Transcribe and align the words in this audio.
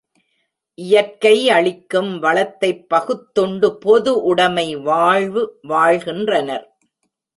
இயற்கை 0.77 1.49
அளிக்கும் 1.49 2.19
வளத்தைப் 2.19 2.89
பகுத்துண்டு 2.89 3.77
பொது 3.77 4.23
உடமை 4.23 4.75
வாழ்வு 4.75 5.59
வாழ்கின்றனர். 5.61 6.65